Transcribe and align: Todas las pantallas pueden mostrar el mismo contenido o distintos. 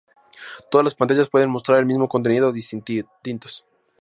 Todas 0.71 0.83
las 0.83 0.95
pantallas 0.95 1.29
pueden 1.29 1.51
mostrar 1.51 1.77
el 1.77 1.85
mismo 1.85 2.09
contenido 2.09 2.49
o 2.49 2.51
distintos. 2.51 3.65